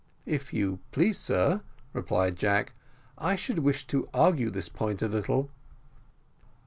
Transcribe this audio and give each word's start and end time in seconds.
"If 0.25 0.51
you 0.51 0.79
please, 0.91 1.19
sir," 1.19 1.61
replied 1.93 2.35
Jack, 2.35 2.73
"I 3.19 3.35
should 3.35 3.59
wish 3.59 3.85
to 3.85 4.09
argue 4.15 4.49
this 4.49 4.67
point 4.67 5.03
a 5.03 5.07
little." 5.07 5.51